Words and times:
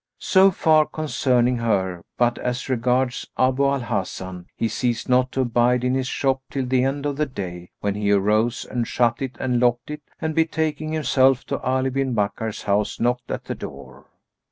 So 0.17 0.49
far 0.49 0.87
concerning 0.87 1.57
her; 1.59 2.01
but 2.17 2.39
as 2.39 2.69
regards 2.69 3.27
Abu 3.37 3.63
al 3.65 3.81
Hasan, 3.81 4.47
he 4.55 4.67
ceased 4.67 5.07
not 5.07 5.31
to 5.33 5.41
abide 5.41 5.83
in 5.83 5.93
his 5.93 6.07
shop 6.07 6.41
till 6.49 6.65
the 6.65 6.83
end 6.83 7.05
of 7.05 7.17
the 7.17 7.27
day, 7.27 7.69
when 7.81 7.93
he 7.93 8.09
arose 8.11 8.65
and 8.65 8.87
shut 8.87 9.21
it 9.21 9.35
and 9.39 9.59
locked 9.59 9.91
it 9.91 10.01
and 10.19 10.33
betaking 10.33 10.91
himself 10.91 11.45
to 11.45 11.61
Ali 11.61 11.91
bin 11.91 12.15
Bakkar's 12.15 12.63
house 12.63 12.99
knocked 12.99 13.29
at 13.29 13.43
the 13.45 13.53
door. 13.53 14.07